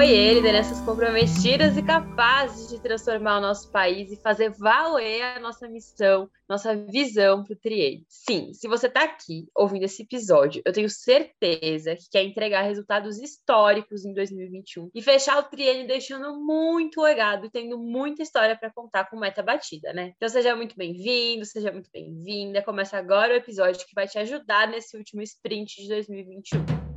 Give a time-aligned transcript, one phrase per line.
[0.00, 5.68] Oiê, lideranças comprometidas e capazes de transformar o nosso país e fazer valer a nossa
[5.68, 8.06] missão, nossa visão para o Triene.
[8.08, 13.18] Sim, se você está aqui ouvindo esse episódio, eu tenho certeza que quer entregar resultados
[13.18, 18.72] históricos em 2021 e fechar o Triene deixando muito legado e tendo muita história para
[18.72, 20.14] contar com meta batida, né?
[20.16, 22.62] Então seja muito bem-vindo, seja muito bem-vinda.
[22.62, 26.89] Começa agora o episódio que vai te ajudar nesse último sprint de 2021.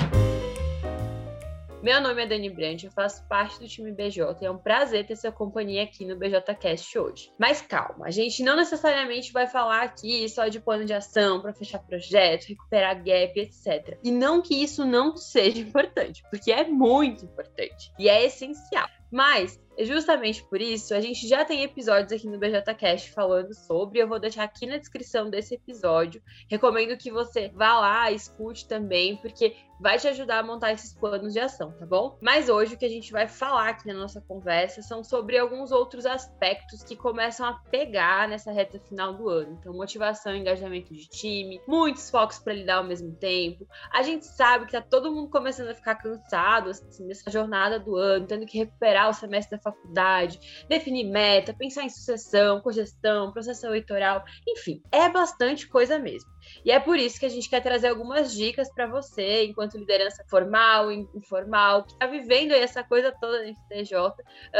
[1.84, 5.05] Meu nome é Dani Brandt, eu faço parte do time BJ e é um prazer
[5.05, 7.30] ter sua companhia aqui no BJCast hoje.
[7.38, 11.54] Mas calma, a gente não necessariamente vai falar aqui só de plano de ação para
[11.54, 14.00] fechar projeto, recuperar gap, etc.
[14.02, 18.88] E não que isso não seja importante, porque é muito importante e é essencial.
[19.12, 24.00] Mas Justamente por isso, a gente já tem episódios aqui no BJCast falando sobre.
[24.00, 26.22] Eu vou deixar aqui na descrição desse episódio.
[26.50, 31.34] Recomendo que você vá lá, escute também, porque vai te ajudar a montar esses planos
[31.34, 32.17] de ação, tá bom?
[32.22, 35.73] Mas hoje o que a gente vai falar aqui na nossa conversa são sobre alguns
[35.73, 39.58] outros aspectos que começam a pegar nessa reta final do ano.
[39.59, 43.67] Então, motivação engajamento de time, muitos focos para lidar ao mesmo tempo.
[43.92, 47.97] A gente sabe que tá todo mundo começando a ficar cansado assim, nessa jornada do
[47.97, 53.66] ano, tendo que recuperar o semestre da faculdade, definir meta, pensar em sucessão, cogestão, processo
[53.66, 56.30] eleitoral, enfim, é bastante coisa mesmo.
[56.66, 60.23] E é por isso que a gente quer trazer algumas dicas para você, enquanto liderança
[60.30, 64.13] formal, informal, que está vivendo essa coisa toda no TJ,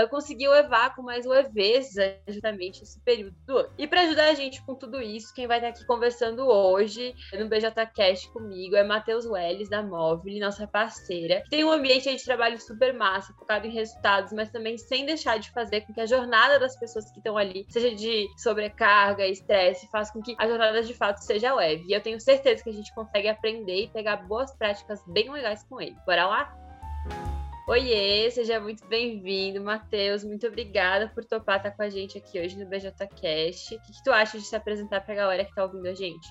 [0.10, 3.70] conseguir levar com mais leveza justamente esse período do ano.
[3.78, 7.48] E para ajudar a gente com tudo isso, quem vai estar aqui conversando hoje no
[7.48, 12.60] BJCast comigo é Matheus Welles, da Móvel, nossa parceira, que tem um ambiente de trabalho
[12.60, 16.60] super massa, focado em resultados, mas também sem deixar de fazer com que a jornada
[16.60, 20.94] das pessoas que estão ali seja de sobrecarga, estresse, faça com que a jornada de
[20.94, 21.86] fato seja leve leve.
[21.88, 25.64] E eu tenho certeza que a gente consegue aprender e pegar boas práticas bem legais
[25.64, 25.96] com ele.
[26.06, 26.58] Bora lá?
[27.68, 30.24] Oiê, seja muito bem-vindo, Matheus.
[30.24, 33.76] Muito obrigada por topar estar com a gente aqui hoje no BJCast.
[33.76, 35.94] O que, que tu acha de se apresentar para a galera que está ouvindo a
[35.94, 36.28] gente?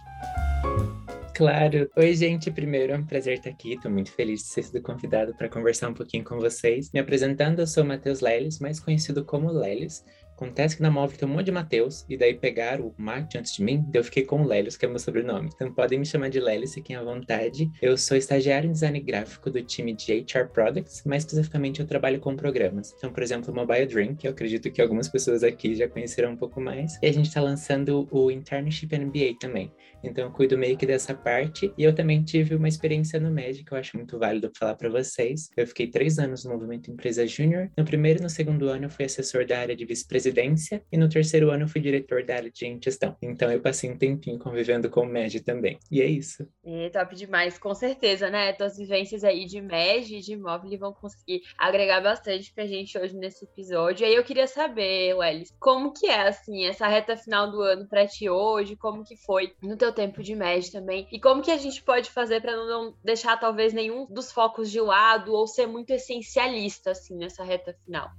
[1.35, 1.91] Claro.
[1.97, 2.51] Oi, gente.
[2.51, 3.73] Primeiro, é um prazer estar aqui.
[3.73, 6.93] Estou muito feliz de ser sido convidado para conversar um pouquinho com vocês.
[6.93, 10.05] Me apresentando, eu sou Matheus Leles, mais conhecido como Leles.
[10.43, 13.55] Acontece que na móvel tem um monte de Mateus, e daí pegaram o Mate antes
[13.55, 15.49] de mim, daí eu fiquei com o Lélios, que é meu sobrenome.
[15.55, 17.71] Então podem me chamar de Lélios, fiquem à vontade.
[17.81, 22.19] Eu sou estagiário em design gráfico do time de HR Products, mais especificamente eu trabalho
[22.19, 22.93] com programas.
[22.99, 26.33] Então, por exemplo, o Mobile Dream, que eu acredito que algumas pessoas aqui já conheceram
[26.33, 26.99] um pouco mais.
[27.01, 29.73] E a gente está lançando o Internship MBA também.
[30.03, 31.73] Então eu cuido meio que dessa parte.
[31.79, 34.89] E eu também tive uma experiência no MED, que eu acho muito válido falar para
[34.89, 35.49] vocês.
[35.57, 37.71] Eu fiquei três anos no Movimento Empresa Júnior.
[37.79, 40.97] No primeiro e no segundo ano eu fui assessor da área de vice-presidente presidência e
[40.97, 43.17] no terceiro ano fui diretor da área de gestão.
[43.21, 45.79] Então eu passei um tempinho convivendo com o MED também.
[45.91, 46.49] E é isso.
[46.65, 48.53] É, top demais, com certeza, né?
[48.53, 53.15] Tuas vivências aí de MED e de imóvel vão conseguir agregar bastante pra gente hoje
[53.17, 54.05] nesse episódio.
[54.05, 57.87] E aí eu queria saber, Welles, como que é, assim, essa reta final do ano
[57.87, 58.77] pra ti hoje?
[58.77, 61.07] Como que foi no teu tempo de MED também?
[61.13, 64.81] E como que a gente pode fazer para não deixar talvez nenhum dos focos de
[64.81, 68.11] lado ou ser muito essencialista, assim, nessa reta final?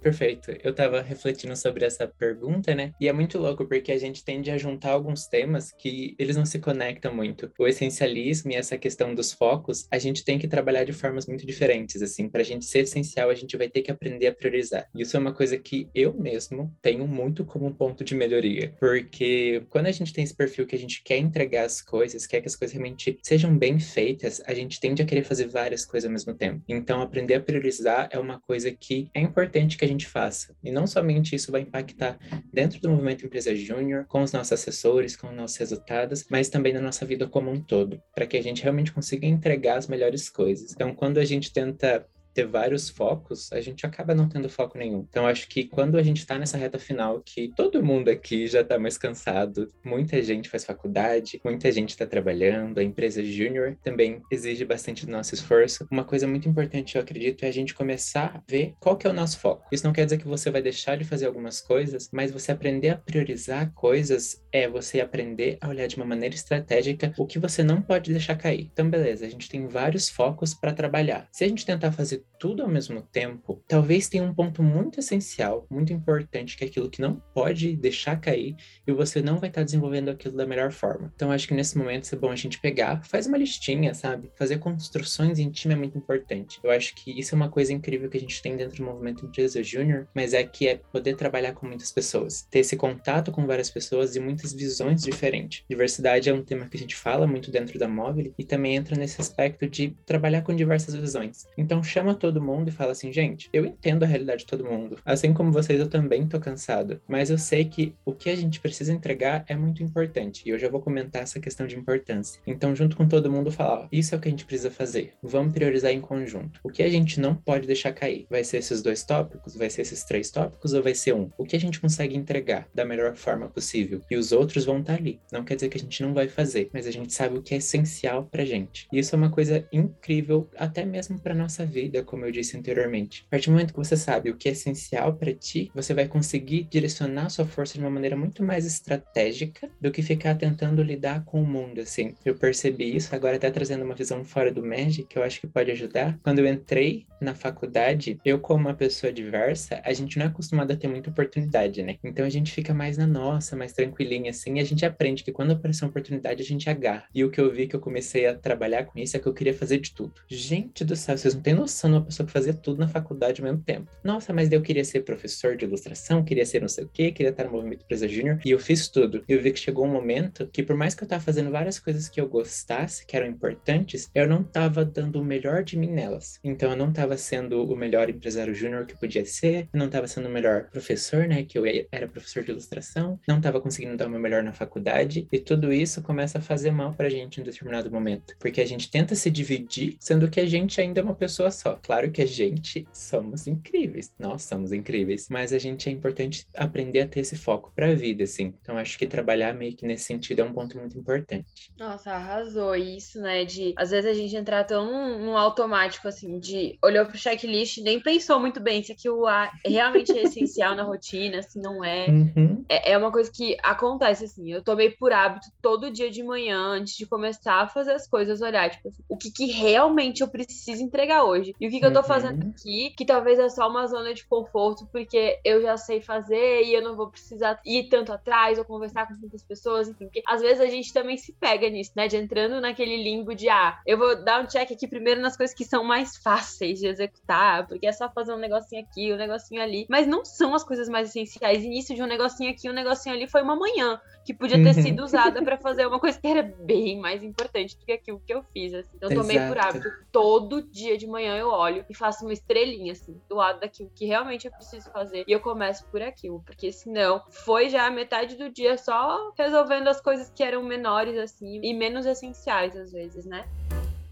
[0.00, 0.52] Perfeito.
[0.62, 2.92] Eu estava refletindo sobre essa pergunta, né?
[3.00, 6.46] E é muito louco porque a gente tende a juntar alguns temas que eles não
[6.46, 7.50] se conectam muito.
[7.58, 11.44] O essencialismo e essa questão dos focos, a gente tem que trabalhar de formas muito
[11.44, 12.28] diferentes, assim.
[12.28, 14.86] Para a gente ser essencial, a gente vai ter que aprender a priorizar.
[14.94, 19.86] Isso é uma coisa que eu mesmo tenho muito como ponto de melhoria, porque quando
[19.86, 22.56] a gente tem esse perfil que a gente quer entregar as coisas, quer que as
[22.56, 26.34] coisas realmente sejam bem feitas, a gente tende a querer fazer várias coisas ao mesmo
[26.34, 26.62] tempo.
[26.68, 30.54] Então, aprender a priorizar é uma coisa que é importante que a gente faça.
[30.62, 32.18] E não somente isso vai impactar
[32.52, 36.72] dentro do movimento Empresa Júnior, com os nossos assessores, com os nossos resultados, mas também
[36.72, 40.28] na nossa vida como um todo, para que a gente realmente consiga entregar as melhores
[40.28, 40.72] coisas.
[40.72, 45.06] Então, quando a gente tenta ter vários focos, a gente acaba não tendo foco nenhum.
[45.08, 48.60] Então, acho que quando a gente está nessa reta final, que todo mundo aqui já
[48.60, 54.22] está mais cansado, muita gente faz faculdade, muita gente está trabalhando, a empresa júnior também
[54.30, 55.86] exige bastante do nosso esforço.
[55.90, 59.10] Uma coisa muito importante, eu acredito, é a gente começar a ver qual que é
[59.10, 59.66] o nosso foco.
[59.72, 62.90] Isso não quer dizer que você vai deixar de fazer algumas coisas, mas você aprender
[62.90, 67.62] a priorizar coisas é você aprender a olhar de uma maneira estratégica o que você
[67.62, 68.68] não pode deixar cair.
[68.72, 71.28] Então, beleza, a gente tem vários focos para trabalhar.
[71.32, 72.37] Se a gente tentar fazer はい。
[72.38, 77.00] Tudo ao mesmo tempo, talvez tenha um ponto muito essencial, muito importante, que é aquilo que
[77.00, 78.56] não pode deixar cair
[78.86, 81.12] e você não vai estar desenvolvendo aquilo da melhor forma.
[81.14, 84.30] Então, acho que nesse momento é bom a gente pegar, faz uma listinha, sabe?
[84.36, 86.60] Fazer construções em time é muito importante.
[86.62, 89.26] Eu acho que isso é uma coisa incrível que a gente tem dentro do movimento
[89.26, 93.46] Empresa Júnior, mas é que é poder trabalhar com muitas pessoas, ter esse contato com
[93.46, 95.64] várias pessoas e muitas visões diferentes.
[95.68, 98.96] Diversidade é um tema que a gente fala muito dentro da Móvel e também entra
[98.96, 101.46] nesse aspecto de trabalhar com diversas visões.
[101.56, 104.64] Então, chama todo todo mundo e fala assim, gente, eu entendo a realidade de todo
[104.64, 104.98] mundo.
[105.04, 107.00] Assim como vocês, eu também tô cansado.
[107.08, 110.42] Mas eu sei que o que a gente precisa entregar é muito importante.
[110.44, 112.40] E eu já vou comentar essa questão de importância.
[112.46, 115.14] Então, junto com todo mundo, falar, isso é o que a gente precisa fazer.
[115.22, 116.60] Vamos priorizar em conjunto.
[116.62, 118.26] O que a gente não pode deixar cair?
[118.28, 119.56] Vai ser esses dois tópicos?
[119.56, 120.74] Vai ser esses três tópicos?
[120.74, 121.30] Ou vai ser um?
[121.38, 124.02] O que a gente consegue entregar da melhor forma possível?
[124.10, 125.18] E os outros vão estar tá ali.
[125.32, 127.54] Não quer dizer que a gente não vai fazer, mas a gente sabe o que
[127.54, 128.86] é essencial pra gente.
[128.92, 133.24] E isso é uma coisa incrível, até mesmo pra nossa vida, como eu disse anteriormente.
[133.28, 136.06] A partir do momento que você sabe o que é essencial para ti, você vai
[136.06, 141.24] conseguir direcionar sua força de uma maneira muito mais estratégica do que ficar tentando lidar
[141.24, 142.14] com o mundo, assim.
[142.24, 145.46] Eu percebi isso, agora até trazendo uma visão fora do Magic, que eu acho que
[145.46, 146.18] pode ajudar.
[146.22, 150.72] Quando eu entrei na faculdade, eu como uma pessoa diversa, a gente não é acostumado
[150.72, 151.96] a ter muita oportunidade, né?
[152.02, 155.32] Então a gente fica mais na nossa, mais tranquilinha, assim, e a gente aprende que
[155.32, 157.04] quando aparecer uma oportunidade, a gente agarra.
[157.14, 159.34] E o que eu vi que eu comecei a trabalhar com isso é que eu
[159.34, 160.14] queria fazer de tudo.
[160.28, 163.62] Gente do céu, vocês não têm noção pessoa que fazia tudo na faculdade ao mesmo
[163.62, 163.90] tempo.
[164.02, 167.30] Nossa, mas eu queria ser professor de ilustração, queria ser não sei o quê, queria
[167.30, 169.24] estar no movimento Empresa Júnior, e eu fiz tudo.
[169.28, 171.78] E eu vi que chegou um momento que, por mais que eu tava fazendo várias
[171.78, 175.90] coisas que eu gostasse, que eram importantes, eu não tava dando o melhor de mim
[175.90, 176.38] nelas.
[176.42, 180.06] Então eu não tava sendo o melhor empresário júnior que podia ser, eu não tava
[180.06, 184.06] sendo o melhor professor, né, que eu era professor de ilustração, não tava conseguindo dar
[184.06, 187.44] o meu melhor na faculdade, e tudo isso começa a fazer mal pra gente em
[187.44, 191.14] determinado momento, porque a gente tenta se dividir, sendo que a gente ainda é uma
[191.14, 191.78] pessoa só.
[191.82, 197.00] Claro que a gente somos incríveis, nós somos incríveis, mas a gente é importante aprender
[197.00, 198.54] a ter esse foco pra vida, assim.
[198.62, 201.46] Então acho que trabalhar meio que nesse sentido é um ponto muito importante.
[201.78, 206.78] Nossa, arrasou isso, né, de às vezes a gente entrar tão no automático, assim, de
[206.82, 210.82] olhou pro checklist e nem pensou muito bem se aquilo lá realmente é essencial na
[210.82, 212.06] rotina, se não é.
[212.08, 212.64] Uhum.
[212.68, 212.92] é.
[212.92, 216.96] É uma coisa que acontece, assim, eu tomei por hábito todo dia de manhã, antes
[216.96, 221.24] de começar a fazer as coisas, olhar, tipo, o que, que realmente eu preciso entregar
[221.24, 221.54] hoje.
[221.60, 222.50] E o que, que eu tô fazendo Uhum.
[222.56, 226.74] aqui, que talvez é só uma zona de conforto, porque eu já sei fazer e
[226.74, 230.04] eu não vou precisar ir tanto atrás ou conversar com tantas pessoas, enfim.
[230.06, 232.08] Porque às vezes a gente também se pega nisso, né?
[232.08, 235.54] De entrando naquele limbo de, ah, eu vou dar um check aqui primeiro nas coisas
[235.54, 239.62] que são mais fáceis de executar, porque é só fazer um negocinho aqui, um negocinho
[239.62, 239.86] ali.
[239.88, 241.62] Mas não são as coisas mais essenciais.
[241.64, 244.82] Início de um negocinho aqui, um negocinho ali foi uma manhã, que podia ter Uhum.
[244.82, 248.32] sido usada pra fazer uma coisa que era bem mais importante do que aquilo que
[248.34, 248.96] eu fiz, assim.
[249.00, 249.88] Eu tomei por hábito.
[250.12, 254.06] Todo dia de manhã eu olho e faço uma estrelinha, assim, do lado daquilo que
[254.06, 255.24] realmente eu preciso fazer.
[255.26, 259.88] E eu começo por aquilo, porque senão foi já a metade do dia só resolvendo
[259.88, 263.48] as coisas que eram menores, assim, e menos essenciais às vezes, né?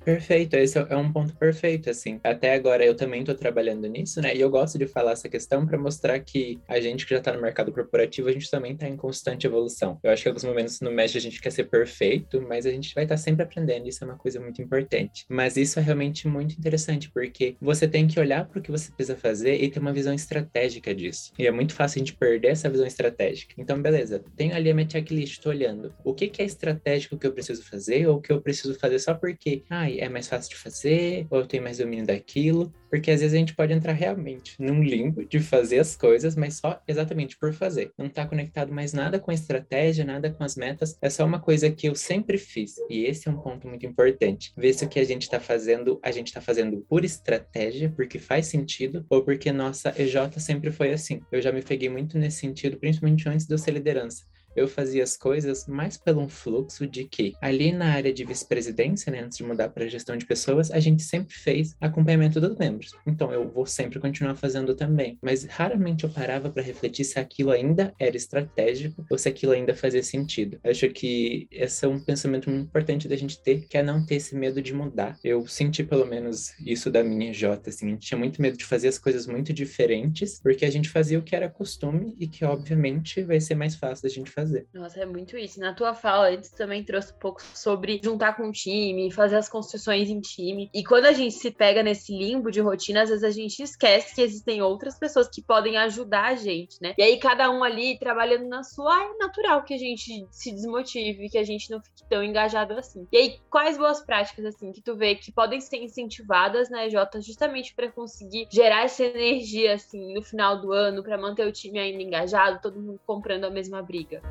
[0.06, 2.20] Perfeito, esse é um ponto perfeito, assim.
[2.23, 4.37] Até agora eu também tô trabalhando nisso, né?
[4.37, 7.32] E eu gosto de falar essa questão para mostrar que a gente que já tá
[7.32, 9.99] no mercado corporativo, a gente também tá em constante evolução.
[10.05, 12.70] Eu acho que em alguns momentos no Mesh a gente quer ser perfeito, mas a
[12.70, 15.25] gente vai estar sempre aprendendo, isso é uma coisa muito importante.
[15.29, 18.93] Mas isso é realmente muito interessante, porque você tem que olhar para o que você
[18.93, 21.32] precisa fazer e ter uma visão estratégica disso.
[21.37, 23.56] E é muito fácil a gente perder essa visão estratégica.
[23.59, 25.93] Então, beleza, tenho ali a minha checklist, tô olhando.
[26.05, 29.00] O que, que é estratégico que eu preciso fazer ou o que eu preciso fazer
[29.00, 32.72] só porque, ai, é mais fácil de fazer, ou eu tenho mais domínio daquilo.
[32.88, 36.54] Porque às vezes a gente pode entrar realmente num limbo de fazer as coisas, mas
[36.54, 37.90] só exatamente por fazer.
[37.98, 40.96] Não tá conectado mais nada com a estratégia, nada com as metas.
[41.02, 42.76] É só uma coisa que eu sempre fiz.
[42.88, 44.52] E esse é um ponto muito importante.
[44.56, 48.18] Ver se o que a gente tá fazendo, a gente tá fazendo por estratégia, porque
[48.18, 51.21] faz sentido, ou porque nossa EJ sempre foi assim.
[51.30, 54.25] Eu já me peguei muito nesse sentido, principalmente antes de eu ser liderança
[54.56, 59.12] eu fazia as coisas mais pelo um fluxo de que ali na área de vice-presidência,
[59.12, 62.92] né, antes de mudar para gestão de pessoas, a gente sempre fez acompanhamento dos membros.
[63.06, 67.50] Então eu vou sempre continuar fazendo também, mas raramente eu parava para refletir se aquilo
[67.50, 70.58] ainda era estratégico ou se aquilo ainda fazia sentido.
[70.64, 74.04] Eu acho que esse é um pensamento muito importante da gente ter, que é não
[74.04, 75.18] ter esse medo de mudar.
[75.22, 78.64] Eu senti pelo menos isso da minha J, assim, a gente tinha muito medo de
[78.64, 82.44] fazer as coisas muito diferentes, porque a gente fazia o que era costume e que
[82.44, 84.67] obviamente vai ser mais fácil da gente fazer fazer.
[84.73, 85.59] Nossa, é muito isso.
[85.61, 89.49] Na tua fala, antes também trouxe um pouco sobre juntar com o time, fazer as
[89.49, 90.71] construções em time.
[90.73, 94.15] E quando a gente se pega nesse limbo de rotina, às vezes a gente esquece
[94.15, 96.95] que existem outras pessoas que podem ajudar a gente, né?
[96.97, 101.29] E aí cada um ali trabalhando na sua, é natural que a gente se desmotive,
[101.29, 103.07] que a gente não fique tão engajado assim.
[103.12, 106.97] E aí, quais boas práticas, assim, que tu vê que podem ser incentivadas na EJ
[107.21, 111.79] justamente para conseguir gerar essa energia, assim, no final do ano, para manter o time
[111.79, 114.23] ainda engajado, todo mundo comprando a mesma briga?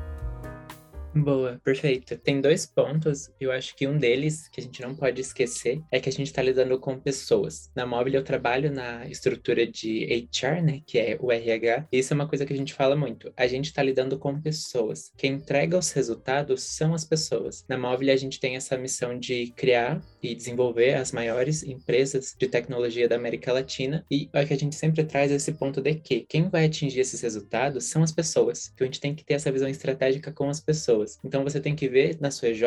[1.16, 2.18] Boa, perfeito.
[2.18, 3.30] Tem dois pontos.
[3.40, 6.26] Eu acho que um deles, que a gente não pode esquecer, é que a gente
[6.26, 7.70] está lidando com pessoas.
[7.74, 10.82] Na Móvel eu trabalho na estrutura de HR, né?
[10.86, 11.88] Que é o RH.
[11.90, 13.32] E isso é uma coisa que a gente fala muito.
[13.34, 15.10] A gente está lidando com pessoas.
[15.16, 17.64] Quem entrega os resultados são as pessoas.
[17.66, 22.46] Na Móvel a gente tem essa missão de criar e desenvolver as maiores empresas de
[22.46, 24.04] tecnologia da América Latina.
[24.10, 27.22] E é que a gente sempre traz esse ponto de que quem vai atingir esses
[27.22, 28.68] resultados são as pessoas.
[28.76, 31.05] Que a gente tem que ter essa visão estratégica com as pessoas.
[31.24, 32.62] Então você tem que ver na sua EJ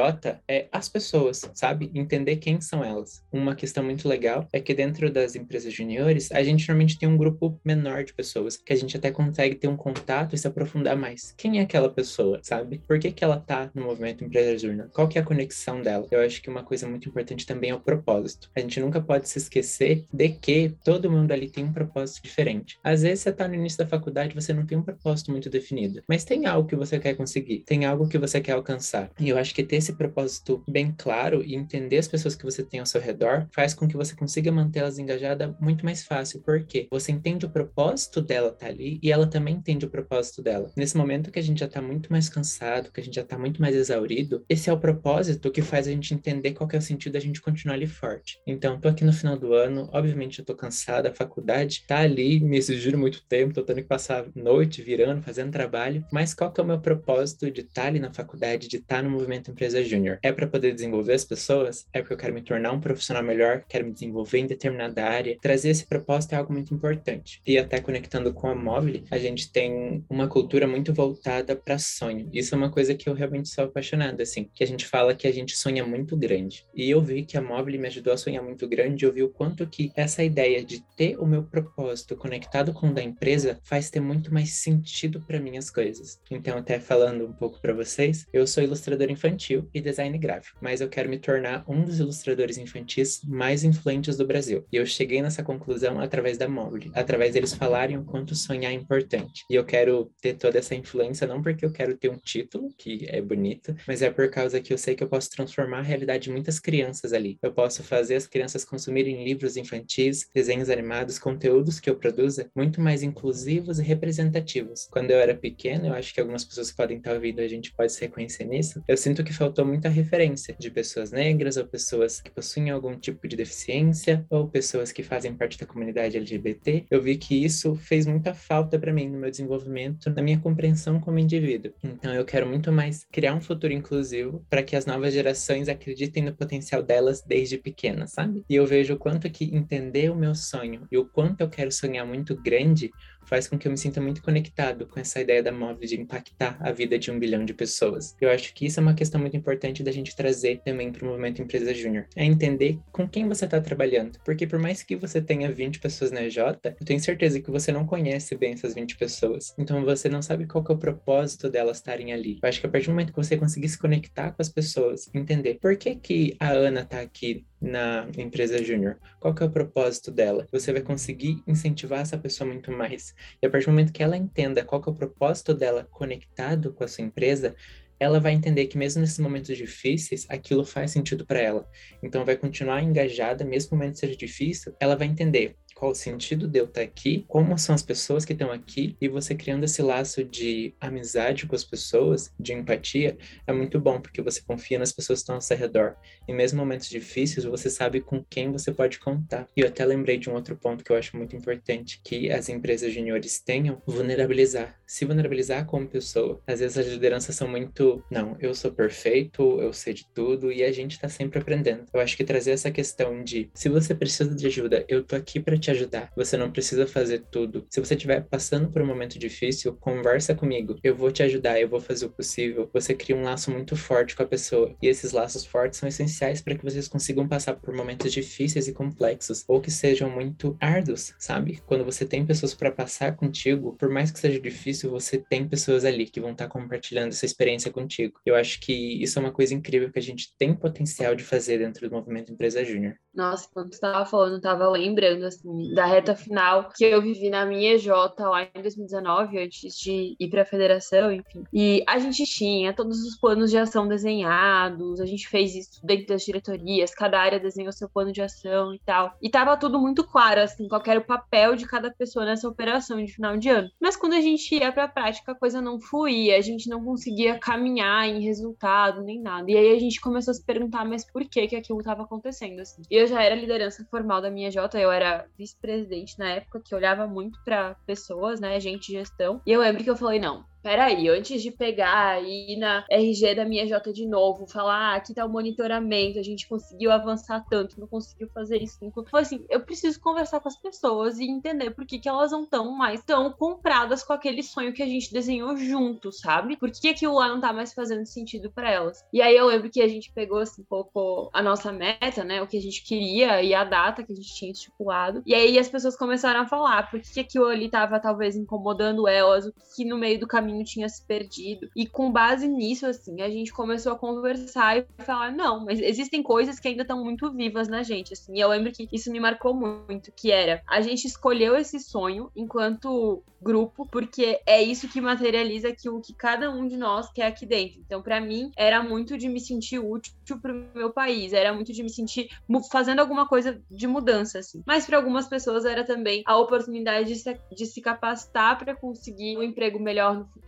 [0.47, 1.91] é, as pessoas, sabe?
[1.93, 3.23] Entender quem são elas.
[3.31, 7.17] Uma questão muito legal é que dentro das empresas juniores, a gente normalmente tem um
[7.17, 10.95] grupo menor de pessoas, que a gente até consegue ter um contato e se aprofundar
[10.95, 11.33] mais.
[11.37, 12.81] Quem é aquela pessoa, sabe?
[12.87, 14.89] Por que, que ela tá no movimento Empresa Júnior?
[14.93, 16.07] Qual que é a conexão dela?
[16.11, 18.49] Eu acho que uma coisa muito importante também é o propósito.
[18.55, 22.77] A gente nunca pode se esquecer de que todo mundo ali tem um propósito diferente.
[22.83, 26.03] Às vezes você tá no início da faculdade, você não tem um propósito muito definido,
[26.07, 29.09] mas tem algo que você quer conseguir, tem algo que você quer alcançar.
[29.17, 32.63] E eu acho que ter esse propósito bem claro e entender as pessoas que você
[32.63, 36.87] tem ao seu redor faz com que você consiga mantê-las engajadas muito mais fácil, porque
[36.91, 40.71] você entende o propósito dela tá ali e ela também entende o propósito dela.
[40.75, 43.37] Nesse momento que a gente já tá muito mais cansado, que a gente já tá
[43.37, 46.81] muito mais exaurido, esse é o propósito que faz a gente entender qual é o
[46.81, 48.39] sentido da gente continuar ali forte.
[48.45, 52.39] Então, tô aqui no final do ano, obviamente eu tô cansada, a faculdade tá ali
[52.39, 56.59] me exigindo muito tempo, tô tendo que passar noite virando, fazendo trabalho, mas qual que
[56.59, 59.83] é o meu propósito de estar tá ali na faculdade, de estar no movimento Empresa
[59.83, 60.19] Júnior?
[60.21, 61.85] É para poder desenvolver as pessoas?
[61.93, 65.37] É porque eu quero me tornar um profissional melhor, quero me desenvolver em determinada área?
[65.41, 67.41] Trazer esse propósito é algo muito importante.
[67.45, 72.29] E até conectando com a Móvel, a gente tem uma cultura muito voltada para sonho.
[72.33, 75.27] Isso é uma coisa que eu realmente sou apaixonado, assim, que a gente fala que
[75.27, 76.65] a gente sonha muito grande.
[76.73, 79.29] E eu vi que a Móvel me ajudou a sonhar muito grande, eu vi o
[79.29, 83.89] quanto que essa ideia de ter o meu propósito conectado com o da empresa faz
[83.89, 86.19] ter muito mais sentido para mim as coisas.
[86.29, 90.79] Então, até falando um pouco para vocês, eu sou ilustrador infantil e design gráfico, mas
[90.79, 94.65] eu quero me tornar um dos ilustradores infantis mais influentes do Brasil.
[94.71, 98.75] E eu cheguei nessa conclusão através da Mobile, através deles falarem o quanto sonhar é
[98.75, 99.43] importante.
[99.49, 103.05] E eu quero ter toda essa influência não porque eu quero ter um título, que
[103.09, 106.23] é bonito, mas é por causa que eu sei que eu posso transformar a realidade
[106.23, 107.37] de muitas crianças ali.
[107.43, 112.79] Eu posso fazer as crianças consumirem livros infantis, desenhos animados, conteúdos que eu produza muito
[112.79, 114.87] mais inclusivos e representativos.
[114.89, 117.88] Quando eu era pequeno, eu acho que algumas pessoas podem estar ouvindo a gente pode
[117.89, 122.31] se reconhecer nisso, eu sinto que faltou muita referência de pessoas negras ou pessoas que
[122.31, 126.85] possuem algum tipo de deficiência ou pessoas que fazem parte da comunidade LGBT.
[126.89, 130.99] Eu vi que isso fez muita falta para mim no meu desenvolvimento, na minha compreensão
[130.99, 131.73] como indivíduo.
[131.83, 136.23] Então eu quero muito mais criar um futuro inclusivo para que as novas gerações acreditem
[136.23, 138.43] no potencial delas desde pequenas, sabe?
[138.49, 141.71] E eu vejo o quanto que entender o meu sonho e o quanto eu quero
[141.71, 142.91] sonhar muito grande
[143.25, 146.57] faz com que eu me sinta muito conectado com essa ideia da Móvel de impactar
[146.59, 148.15] a vida de um bilhão de pessoas.
[148.19, 151.07] Eu acho que isso é uma questão muito importante da gente trazer também para o
[151.07, 152.07] movimento Empresa Júnior.
[152.15, 154.19] É entender com quem você está trabalhando.
[154.25, 157.71] Porque por mais que você tenha 20 pessoas na EJ, eu tenho certeza que você
[157.71, 159.53] não conhece bem essas 20 pessoas.
[159.57, 162.39] Então você não sabe qual é o propósito delas estarem ali.
[162.41, 165.09] Eu acho que a partir do momento que você conseguir se conectar com as pessoas,
[165.13, 168.97] entender por que, que a Ana está aqui na empresa júnior?
[169.19, 170.47] Qual que é o propósito dela?
[170.51, 173.08] Você vai conseguir incentivar essa pessoa muito mais.
[173.41, 176.73] E a partir do momento que ela entenda qual que é o propósito dela conectado
[176.73, 177.55] com a sua empresa,
[177.99, 181.67] ela vai entender que mesmo nesses momentos difíceis, aquilo faz sentido para ela.
[182.01, 186.45] Então vai continuar engajada, mesmo o momento seja difícil, ela vai entender qual o sentido
[186.45, 189.81] de eu estar aqui, como são as pessoas que estão aqui, e você criando esse
[189.81, 193.17] laço de amizade com as pessoas, de empatia,
[193.47, 195.95] é muito bom, porque você confia nas pessoas que estão ao seu redor.
[196.27, 199.47] E mesmo momentos difíceis, você sabe com quem você pode contar.
[199.55, 202.49] E eu até lembrei de um outro ponto que eu acho muito importante, que as
[202.49, 204.77] empresas juniores tenham, vulnerabilizar.
[204.85, 206.41] Se vulnerabilizar como pessoa.
[206.45, 210.61] Às vezes as lideranças são muito, não, eu sou perfeito, eu sei de tudo, e
[210.61, 211.85] a gente está sempre aprendendo.
[211.93, 215.39] Eu acho que trazer essa questão de, se você precisa de ajuda, eu tô aqui
[215.39, 216.11] para te te ajudar.
[216.15, 217.65] Você não precisa fazer tudo.
[217.69, 220.75] Se você estiver passando por um momento difícil, conversa comigo.
[220.83, 222.69] Eu vou te ajudar, eu vou fazer o possível.
[222.73, 224.75] Você cria um laço muito forte com a pessoa.
[224.81, 228.73] E esses laços fortes são essenciais para que vocês consigam passar por momentos difíceis e
[228.73, 231.61] complexos, ou que sejam muito árduos, sabe?
[231.65, 235.85] Quando você tem pessoas para passar contigo, por mais que seja difícil, você tem pessoas
[235.85, 238.19] ali que vão estar tá compartilhando essa experiência contigo.
[238.25, 241.59] Eu acho que isso é uma coisa incrível que a gente tem potencial de fazer
[241.59, 242.95] dentro do movimento Empresa Júnior.
[243.19, 247.29] Nossa, quando você tava falando, eu tava lembrando, assim, da reta final que eu vivi
[247.29, 251.43] na minha EJ lá em 2019, antes de ir pra federação, enfim.
[251.51, 256.07] E a gente tinha todos os planos de ação desenhados, a gente fez isso dentro
[256.07, 259.13] das diretorias, cada área desenhou seu plano de ação e tal.
[259.21, 263.03] E tava tudo muito claro, assim, qual era o papel de cada pessoa nessa operação
[263.03, 263.69] de final de ano.
[263.81, 267.37] Mas quando a gente ia pra prática, a coisa não fluía, a gente não conseguia
[267.37, 269.51] caminhar em resultado, nem nada.
[269.51, 272.61] E aí a gente começou a se perguntar, mas por que que aquilo tava acontecendo,
[272.61, 272.81] assim?
[272.89, 277.05] E já era liderança formal da minha J, eu era vice-presidente na época, que olhava
[277.07, 279.41] muito para pessoas, né, gente de gestão.
[279.45, 283.35] E eu lembro que eu falei, não, peraí, antes de pegar e ir na RG
[283.35, 287.45] da minha J de novo, falar, ah, aqui tá o monitoramento, a gente conseguiu avançar
[287.49, 288.77] tanto, não conseguiu fazer isso.
[289.09, 292.43] Foi assim, eu preciso conversar com as pessoas e entender por que, que elas não
[292.43, 296.57] estão mais tão compradas com aquele sonho que a gente desenhou junto, sabe?
[296.57, 299.03] Por que aquilo lá não tá mais fazendo sentido para elas?
[299.13, 302.41] E aí eu lembro que a gente pegou assim, um pouco a nossa meta, né,
[302.41, 305.21] o que a gente queria e a data que a gente tinha estipulado.
[305.25, 309.07] E aí as pessoas começaram a falar por que, que aquilo ali tava talvez incomodando
[309.07, 311.69] elas, o que no meio do caminho caminho tinha se perdido.
[311.75, 316.23] E com base nisso, assim, a gente começou a conversar e falar: não, mas existem
[316.23, 318.35] coisas que ainda estão muito vivas na gente, assim.
[318.35, 322.31] E eu lembro que isso me marcou muito, que era a gente escolheu esse sonho
[322.35, 327.45] enquanto grupo, porque é isso que materializa aquilo que cada um de nós quer aqui
[327.45, 327.79] dentro.
[327.79, 331.81] Então, para mim, era muito de me sentir útil pro meu país, era muito de
[331.81, 332.29] me sentir
[332.71, 334.61] fazendo alguma coisa de mudança, assim.
[334.65, 339.37] Mas para algumas pessoas era também a oportunidade de se, de se capacitar para conseguir
[339.37, 340.38] um emprego melhor no futuro,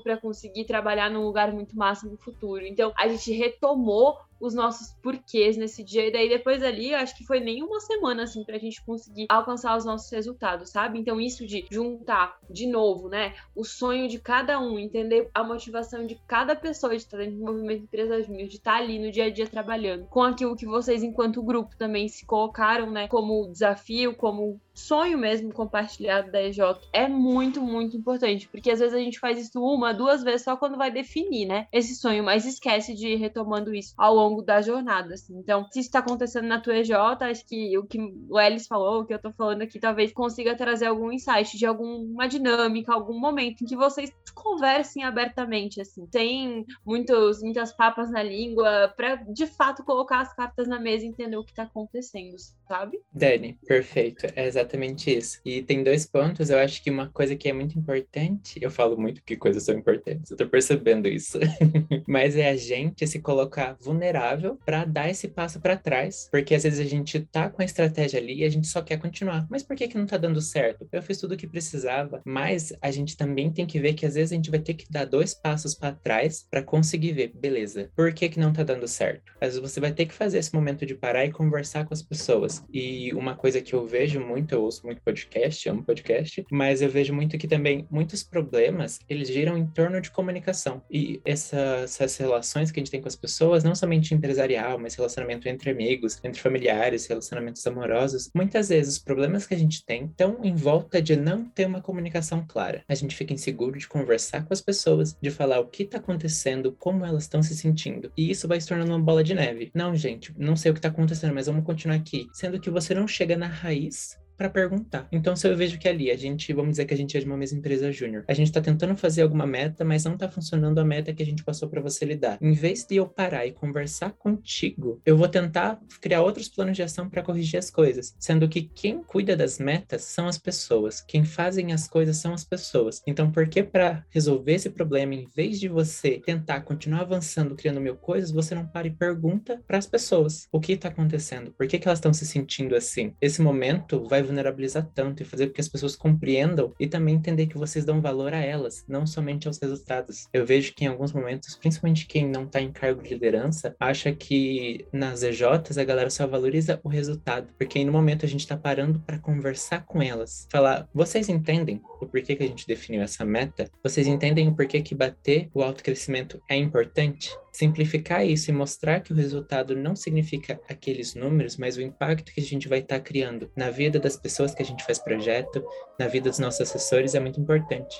[0.00, 2.64] para conseguir trabalhar num lugar muito massa no futuro.
[2.64, 6.06] Então, a gente retomou os nossos porquês nesse dia.
[6.06, 9.76] E daí depois ali, acho que foi nem uma semana assim pra gente conseguir alcançar
[9.76, 10.98] os nossos resultados, sabe?
[10.98, 16.06] Então isso de juntar de novo, né, o sonho de cada um, entender a motivação
[16.06, 19.24] de cada pessoa de estar dentro do movimento Empresas Mil, de estar ali no dia
[19.24, 24.14] a dia trabalhando, com aquilo que vocês enquanto grupo também se colocaram, né, como desafio,
[24.14, 26.58] como sonho mesmo compartilhado da EJ
[26.92, 30.56] é muito, muito importante, porque às vezes a gente faz isso uma, duas vezes só
[30.56, 34.62] quando vai definir, né, esse sonho, mas esquece de ir retomando isso ao longo da
[34.62, 35.36] jornada, assim.
[35.36, 39.00] Então, se isso tá acontecendo na tua EJ, acho que o que o Ellis falou,
[39.00, 43.18] o que eu tô falando aqui, talvez consiga trazer algum insight de alguma dinâmica, algum
[43.18, 49.46] momento em que vocês conversem abertamente, assim, sem muitos, muitas papas na língua, para de
[49.46, 52.36] fato colocar as cartas na mesa e entender o que tá acontecendo,
[52.68, 53.00] sabe?
[53.12, 54.26] Dani, perfeito.
[54.34, 55.40] É exatamente isso.
[55.44, 58.96] E tem dois pontos, eu acho que uma coisa que é muito importante, eu falo
[58.96, 61.38] muito que coisas são importantes, eu tô percebendo isso,
[62.06, 64.19] mas é a gente se colocar vulnerável
[64.64, 68.20] para dar esse passo para trás, porque às vezes a gente tá com a estratégia
[68.20, 69.46] ali e a gente só quer continuar.
[69.50, 70.88] Mas por que que não tá dando certo?
[70.92, 74.14] Eu fiz tudo o que precisava, mas a gente também tem que ver que às
[74.14, 77.90] vezes a gente vai ter que dar dois passos para trás para conseguir ver, beleza,
[77.96, 79.32] por que que não tá dando certo?
[79.40, 82.02] Às vezes você vai ter que fazer esse momento de parar e conversar com as
[82.02, 82.64] pessoas.
[82.72, 86.88] E uma coisa que eu vejo muito, eu ouço muito podcast, amo podcast, mas eu
[86.88, 90.82] vejo muito que também muitos problemas, eles giram em torno de comunicação.
[90.90, 94.94] E essa, essas relações que a gente tem com as pessoas, não somente empresarial, mas
[94.94, 100.06] relacionamento entre amigos, entre familiares, relacionamentos amorosos, muitas vezes os problemas que a gente tem
[100.06, 102.84] estão em volta de não ter uma comunicação clara.
[102.88, 106.72] A gente fica inseguro de conversar com as pessoas, de falar o que está acontecendo,
[106.78, 108.12] como elas estão se sentindo.
[108.16, 109.70] E isso vai se tornando uma bola de neve.
[109.74, 112.28] Não, gente, não sei o que está acontecendo, mas vamos continuar aqui.
[112.32, 115.06] Sendo que você não chega na raiz para perguntar.
[115.12, 117.26] Então, se eu vejo que ali a gente, vamos dizer que a gente é de
[117.26, 120.78] uma mesma empresa júnior, a gente está tentando fazer alguma meta, mas não está funcionando
[120.78, 122.38] a meta que a gente passou para você lidar.
[122.40, 126.82] Em vez de eu parar e conversar contigo, eu vou tentar criar outros planos de
[126.82, 131.22] ação para corrigir as coisas, sendo que quem cuida das metas são as pessoas, quem
[131.22, 133.02] fazem as coisas são as pessoas.
[133.06, 137.78] Então, por que para resolver esse problema, em vez de você tentar continuar avançando criando
[137.78, 141.52] mil coisas, você não para e pergunta para as pessoas o que está acontecendo?
[141.52, 143.14] Por que, que elas estão se sentindo assim?
[143.20, 147.46] Esse momento vai vulnerabilizar tanto e fazer com que as pessoas compreendam e também entender
[147.46, 150.26] que vocês dão valor a elas, não somente aos resultados.
[150.32, 154.12] Eu vejo que em alguns momentos, principalmente quem não está em cargo de liderança, acha
[154.12, 158.56] que nas EJs a galera só valoriza o resultado, porque no momento a gente está
[158.56, 163.24] parando para conversar com elas, falar: vocês entendem o porquê que a gente definiu essa
[163.24, 163.68] meta?
[163.82, 167.30] Vocês entendem o porquê que bater o autocrescimento é importante?
[167.52, 172.40] Simplificar isso e mostrar que o resultado não significa aqueles números, mas o impacto que
[172.40, 175.64] a gente vai estar tá criando na vida das pessoas que a gente faz projeto,
[175.98, 177.96] na vida dos nossos assessores é muito importante.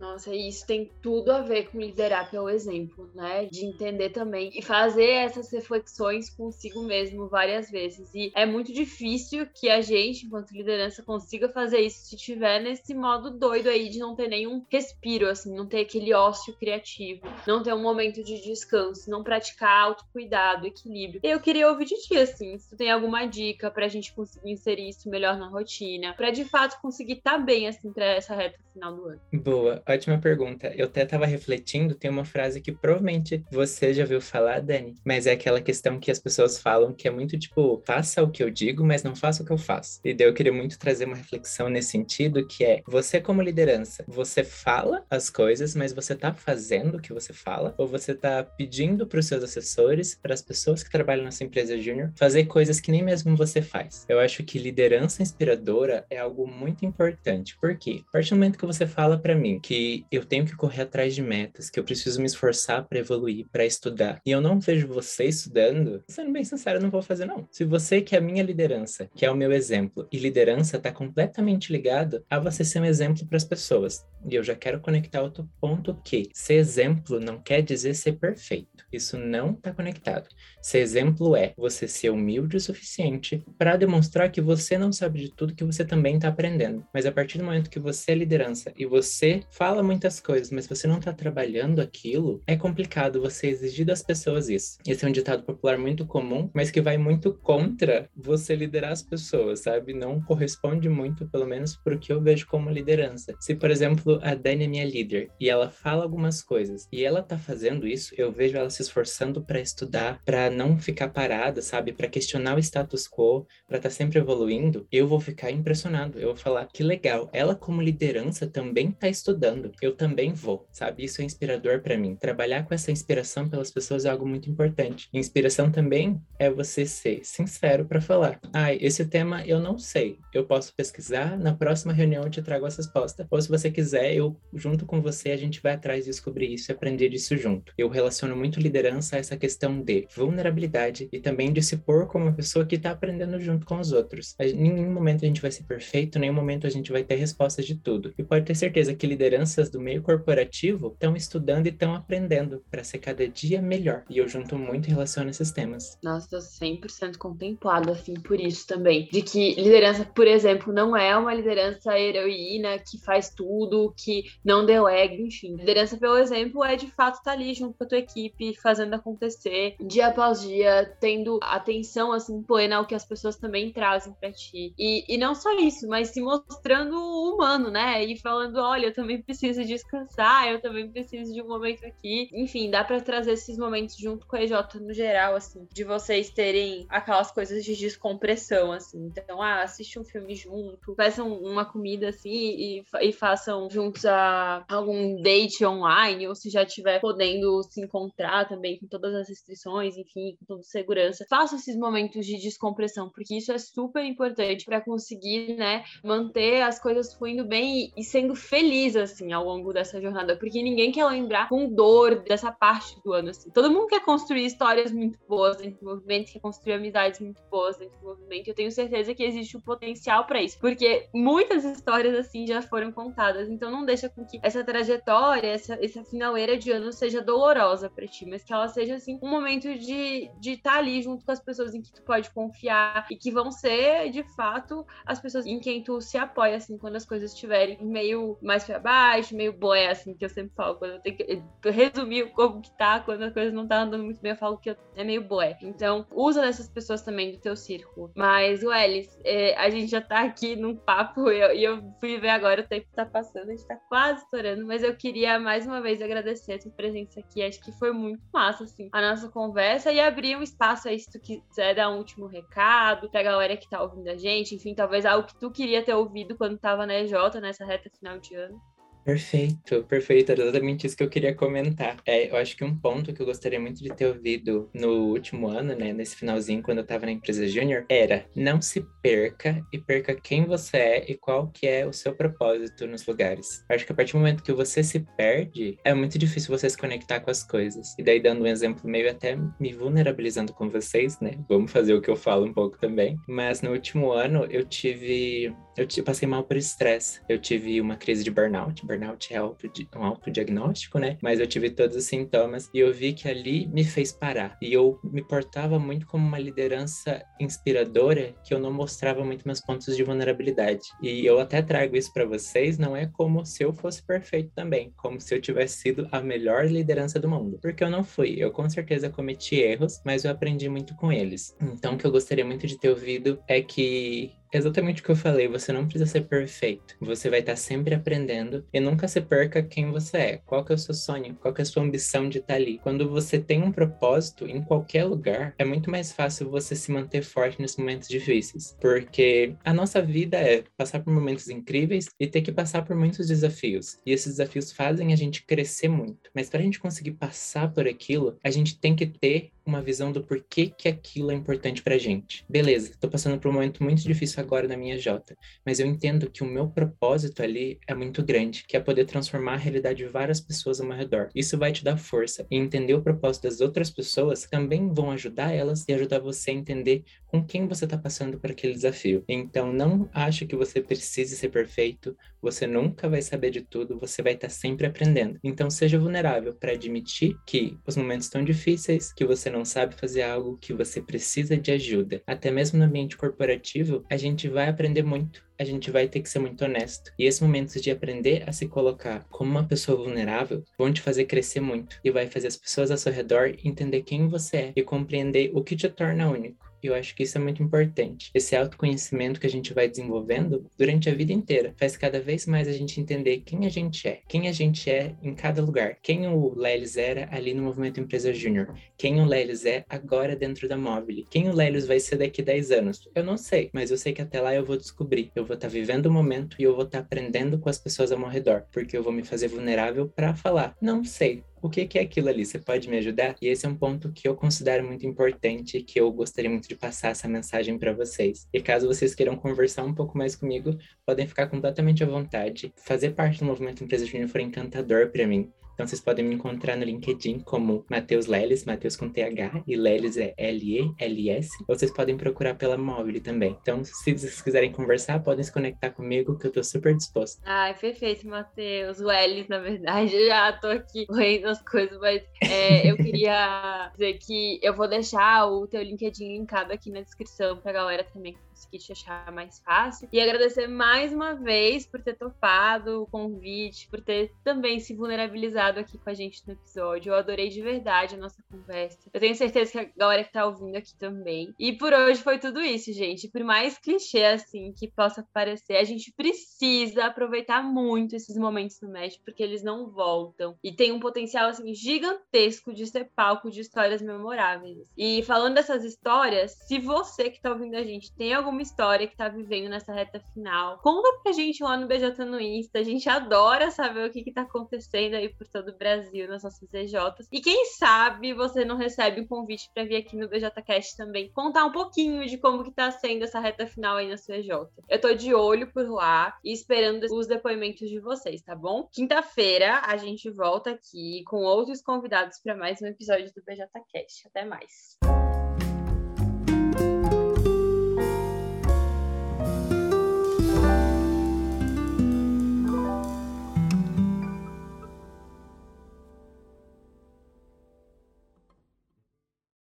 [0.00, 3.44] Nossa, isso tem tudo a ver com liderar pelo exemplo, né?
[3.44, 8.10] De entender também e fazer essas reflexões consigo mesmo várias vezes.
[8.14, 12.94] E é muito difícil que a gente, enquanto liderança, consiga fazer isso se tiver nesse
[12.94, 17.62] modo doido aí de não ter nenhum respiro, assim, não ter aquele ócio criativo, não
[17.62, 21.20] ter um momento de descanso, não praticar autocuidado, equilíbrio.
[21.22, 24.52] E eu queria ouvir de ti, assim, se tu tem alguma dica pra gente conseguir
[24.52, 28.34] inserir isso melhor na rotina, pra de fato conseguir estar tá bem, assim, pra essa
[28.34, 29.20] reta final do ano.
[29.32, 30.72] Boa, ótima pergunta.
[30.76, 35.26] Eu até tava refletindo, tem uma frase que provavelmente você já ouviu falar, Dani, mas
[35.26, 38.50] é aquela questão que as pessoas falam que é muito tipo, faça o que eu
[38.50, 40.00] digo, mas não faça o que eu faço.
[40.04, 44.04] E daí eu queria muito trazer uma reflexão nesse sentido, que é, você como liderança,
[44.06, 47.74] você fala as coisas, mas você tá fazendo o que você fala?
[47.78, 51.46] Ou você tá pedindo para os seus assessores, para as pessoas que trabalham na sua
[51.46, 54.04] empresa júnior, fazer coisas que nem mesmo você faz?
[54.08, 57.56] Eu acho que liderança inspiradora é algo muito importante.
[57.60, 58.02] Por quê?
[58.08, 59.79] A partir do momento que você fala para mim que
[60.10, 63.64] eu tenho que correr atrás de metas, que eu preciso me esforçar para evoluir, para
[63.64, 67.46] estudar, e eu não vejo você estudando, sendo bem sincero, eu não vou fazer não.
[67.50, 70.90] Se você que é a minha liderança, que é o meu exemplo, e liderança está
[70.90, 74.04] completamente ligado a você ser um exemplo para as pessoas.
[74.28, 78.84] E eu já quero conectar outro ponto que ser exemplo não quer dizer ser perfeito.
[78.92, 80.28] Isso não está conectado.
[80.60, 85.34] Ser exemplo é você ser humilde o suficiente para demonstrar que você não sabe de
[85.34, 86.84] tudo que você também está aprendendo.
[86.92, 90.66] Mas a partir do momento que você é liderança e você fala muitas coisas, mas
[90.66, 94.78] você não está trabalhando aquilo, é complicado você exigir das pessoas isso.
[94.86, 99.02] Esse é um ditado popular muito comum, mas que vai muito contra você liderar as
[99.02, 99.94] pessoas, sabe?
[99.94, 103.34] Não corresponde muito, pelo menos, para o que eu vejo como liderança.
[103.38, 107.22] Se, por exemplo, a Dani é minha líder e ela fala algumas coisas e ela
[107.22, 111.92] tá fazendo isso, eu vejo ela se esforçando para estudar, para não ficar parada, sabe?
[111.92, 116.18] Para questionar o status quo, para estar tá sempre evoluindo, eu vou ficar impressionado.
[116.18, 119.59] Eu vou falar que legal, ela como liderança também tá estudando.
[119.80, 121.04] Eu também vou, sabe?
[121.04, 122.16] Isso é inspirador para mim.
[122.16, 125.08] Trabalhar com essa inspiração pelas pessoas é algo muito importante.
[125.12, 128.40] Inspiração também é você ser sincero para falar.
[128.52, 130.18] Ah, esse tema eu não sei.
[130.32, 133.26] Eu posso pesquisar, na próxima reunião eu te trago essa resposta.
[133.30, 136.70] Ou se você quiser, eu junto com você a gente vai atrás de descobrir isso
[136.70, 137.72] e aprender disso junto.
[137.76, 142.26] Eu relaciono muito liderança a essa questão de vulnerabilidade e também de se pôr como
[142.26, 144.34] uma pessoa que está aprendendo junto com os outros.
[144.38, 147.16] Em nenhum momento a gente vai ser perfeito, em nenhum momento a gente vai ter
[147.16, 148.12] respostas de tudo.
[148.18, 149.06] E pode ter certeza que
[149.50, 154.04] lideranças do meio corporativo estão estudando e estão aprendendo para ser cada dia melhor.
[154.08, 155.98] E eu junto muito em relação a esses temas.
[156.02, 159.08] Nossa, tô 100% contemplado, assim, por isso também.
[159.12, 164.64] De que liderança, por exemplo, não é uma liderança heroína que faz tudo, que não
[164.64, 165.56] delega, enfim.
[165.56, 168.94] Liderança, pelo exemplo, é de fato estar tá ali junto com a tua equipe, fazendo
[168.94, 174.32] acontecer, dia após dia, tendo atenção, assim, plena ao que as pessoas também trazem para
[174.32, 174.72] ti.
[174.78, 178.04] E, e não só isso, mas se mostrando humano, né?
[178.04, 182.28] E falando, olha, eu também preciso descansar, eu também preciso de um momento aqui.
[182.32, 186.30] Enfim, dá para trazer esses momentos junto com a EJ no geral, assim, de vocês
[186.30, 189.06] terem aquelas coisas de descompressão, assim.
[189.06, 194.64] Então, ah, assiste um filme junto, peçam uma comida, assim, e, e façam juntos a,
[194.68, 199.96] algum date online, ou se já estiver podendo se encontrar também com todas as restrições,
[199.96, 201.24] enfim, com toda segurança.
[201.28, 206.80] Façam esses momentos de descompressão, porque isso é super importante para conseguir, né, manter as
[206.80, 211.04] coisas fluindo bem e, e sendo feliz, assim, ao longo dessa jornada, porque ninguém quer
[211.04, 213.50] lembrar com dor dessa parte do ano, assim.
[213.50, 217.76] Todo mundo quer construir histórias muito boas dentro do movimento, quer construir amizades muito boas
[217.76, 218.48] dentro do movimento.
[218.48, 222.92] Eu tenho certeza que existe um potencial para isso, porque muitas histórias assim já foram
[222.92, 223.48] contadas.
[223.48, 228.06] Então não deixa com que essa trajetória, essa, essa finaleira de ano seja dolorosa para
[228.06, 231.40] ti, mas que ela seja assim um momento de estar tá ali junto com as
[231.40, 235.58] pessoas em que tu pode confiar e que vão ser de fato as pessoas em
[235.58, 239.88] quem tu se apoia assim quando as coisas estiverem meio mais para baixo, meio boé
[239.88, 243.30] assim que eu sempre falo quando eu tenho que resumir como que tá quando a
[243.30, 245.56] coisa não tá andando muito bem, eu falo que é meio boé.
[245.62, 248.10] Então, usa dessas pessoas também do teu círculo.
[248.14, 252.30] Mas, Welles, é, a gente já tá aqui num papo e eu, eu, fui ver
[252.30, 255.80] agora, o tempo tá passando, a gente tá quase estourando, mas eu queria mais uma
[255.80, 257.42] vez agradecer a tua presença aqui.
[257.42, 261.10] Acho que foi muito massa, assim, a nossa conversa e abrir um espaço aí se
[261.10, 265.04] tu quiser dar um último recado pra galera que tá ouvindo a gente, enfim, talvez
[265.06, 268.60] algo que tu queria ter ouvido quando tava na EJ, nessa reta final de ano.
[269.04, 270.32] Perfeito, perfeito.
[270.32, 271.96] Era exatamente isso que eu queria comentar.
[272.06, 275.48] É, eu acho que um ponto que eu gostaria muito de ter ouvido no último
[275.48, 279.78] ano, né, nesse finalzinho, quando eu estava na empresa júnior, era não se perca e
[279.78, 283.64] perca quem você é e qual que é o seu propósito nos lugares.
[283.68, 286.68] Eu acho que a partir do momento que você se perde, é muito difícil você
[286.68, 287.94] se conectar com as coisas.
[287.98, 292.00] E daí, dando um exemplo meio até me vulnerabilizando com vocês, né, vamos fazer o
[292.00, 293.18] que eu falo um pouco também.
[293.26, 295.54] Mas no último ano, eu tive...
[295.76, 297.20] Eu passei mal por estresse.
[297.28, 301.16] Eu tive uma crise de burnout, burnout é um autodiagnóstico, né?
[301.22, 304.56] Mas eu tive todos os sintomas e eu vi que ali me fez parar.
[304.60, 309.60] E eu me portava muito como uma liderança inspiradora que eu não mostrava muito meus
[309.60, 310.88] pontos de vulnerabilidade.
[311.00, 314.92] E eu até trago isso para vocês, não é como se eu fosse perfeito também,
[314.96, 318.36] como se eu tivesse sido a melhor liderança do mundo, porque eu não fui.
[318.38, 321.56] Eu com certeza cometi erros, mas eu aprendi muito com eles.
[321.60, 325.16] Então, o que eu gostaria muito de ter ouvido é que exatamente o que eu
[325.16, 326.96] falei, você não precisa ser perfeito.
[327.00, 330.36] Você vai estar sempre aprendendo e nunca se perca quem você é.
[330.38, 331.36] Qual que é o seu sonho?
[331.40, 332.78] Qual que é a sua ambição de estar ali?
[332.82, 337.22] Quando você tem um propósito em qualquer lugar, é muito mais fácil você se manter
[337.22, 342.42] forte nesses momentos difíceis, porque a nossa vida é passar por momentos incríveis e ter
[342.42, 343.98] que passar por muitos desafios.
[344.04, 346.30] E esses desafios fazem a gente crescer muito.
[346.34, 350.10] Mas para a gente conseguir passar por aquilo, a gente tem que ter uma visão
[350.10, 352.44] do porquê que aquilo é importante pra gente.
[352.48, 356.28] Beleza, tô passando por um momento muito difícil agora na minha Jota, mas eu entendo
[356.28, 360.06] que o meu propósito ali é muito grande, que é poder transformar a realidade de
[360.06, 361.28] várias pessoas ao meu redor.
[361.34, 365.52] Isso vai te dar força e entender o propósito das outras pessoas também vão ajudar
[365.52, 369.24] elas e ajudar você a entender com quem você está passando por aquele desafio.
[369.28, 374.22] Então, não ache que você precise ser perfeito, você nunca vai saber de tudo, você
[374.22, 375.38] vai estar sempre aprendendo.
[375.42, 380.22] Então, seja vulnerável para admitir que os momentos estão difíceis, que você não sabe fazer
[380.22, 382.22] algo, que você precisa de ajuda.
[382.26, 386.28] Até mesmo no ambiente corporativo, a gente vai aprender muito a gente vai ter que
[386.30, 387.12] ser muito honesto.
[387.18, 391.26] E esses momentos de aprender a se colocar como uma pessoa vulnerável vão te fazer
[391.26, 394.82] crescer muito e vai fazer as pessoas ao seu redor entender quem você é e
[394.82, 396.69] compreender o que te torna único.
[396.82, 398.30] Eu acho que isso é muito importante.
[398.34, 402.68] Esse autoconhecimento que a gente vai desenvolvendo durante a vida inteira faz cada vez mais
[402.68, 406.26] a gente entender quem a gente é, quem a gente é em cada lugar, quem
[406.26, 410.76] o Lelis era ali no Movimento Empresa Júnior, quem o Lelis é agora dentro da
[410.76, 413.08] Mobile, quem o Lelis vai ser daqui a 10 anos.
[413.14, 415.30] Eu não sei, mas eu sei que até lá eu vou descobrir.
[415.34, 417.78] Eu vou estar tá vivendo o momento e eu vou estar tá aprendendo com as
[417.78, 420.76] pessoas ao meu redor, porque eu vou me fazer vulnerável para falar.
[420.80, 422.44] Não sei, o que, que é aquilo ali?
[422.44, 423.36] Você pode me ajudar?
[423.40, 426.74] E esse é um ponto que eu considero muito importante que eu gostaria muito de
[426.74, 428.46] passar essa mensagem para vocês.
[428.52, 432.72] E caso vocês queiram conversar um pouco mais comigo, podem ficar completamente à vontade.
[432.76, 435.52] Fazer parte do movimento Empresa Júnior foi encantador para mim.
[435.74, 440.16] Então vocês podem me encontrar no LinkedIn como Matheus Leles, Matheus com TH, e Leles
[440.16, 441.50] é L-E-L-S.
[441.68, 443.56] Ou vocês podem procurar pela Mobile também.
[443.60, 447.40] Então, se vocês quiserem conversar, podem se conectar comigo, que eu tô super disposto.
[447.44, 449.00] Ai, perfeito, Matheus.
[449.00, 453.90] O Leles, na verdade, eu já tô aqui correndo as coisas, mas é, eu queria
[453.92, 458.36] dizer que eu vou deixar o teu LinkedIn linkado aqui na descrição pra galera também
[458.60, 460.08] conseguir te achar mais fácil.
[460.12, 465.80] E agradecer mais uma vez por ter topado o convite, por ter também se vulnerabilizado
[465.80, 467.10] aqui com a gente no episódio.
[467.10, 468.98] Eu adorei de verdade a nossa conversa.
[469.12, 471.54] Eu tenho certeza que a galera que tá ouvindo aqui também.
[471.58, 473.28] E por hoje foi tudo isso, gente.
[473.28, 478.90] Por mais clichê assim que possa parecer, a gente precisa aproveitar muito esses momentos no
[478.90, 480.56] México, porque eles não voltam.
[480.62, 484.78] E tem um potencial assim gigantesco de ser palco de histórias memoráveis.
[484.96, 489.06] E falando dessas histórias, se você que tá ouvindo a gente tem algum alguma história
[489.06, 490.78] que tá vivendo nessa reta final.
[490.78, 492.80] Conta pra gente lá no BJ no Insta.
[492.80, 496.42] A gente adora saber o que, que tá acontecendo aí por todo o Brasil nas
[496.42, 497.28] nossas CJs.
[497.30, 501.64] E quem sabe você não recebe um convite para vir aqui no BJCast também contar
[501.64, 504.50] um pouquinho de como que tá sendo essa reta final aí na CJ.
[504.88, 508.88] Eu tô de olho por lá e esperando os depoimentos de vocês, tá bom?
[508.92, 514.26] Quinta-feira a gente volta aqui com outros convidados para mais um episódio do BJCast.
[514.26, 515.19] Até mais.